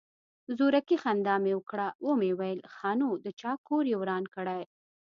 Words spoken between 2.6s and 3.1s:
ښه نو